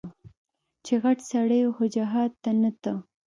چې 0.85 0.93
غټ 1.03 1.17
سړى 1.31 1.59
و 1.63 1.73
خو 1.75 1.83
جهاد 1.95 2.31
ته 2.43 2.51
نه 2.61 2.71
ته. 2.81 2.93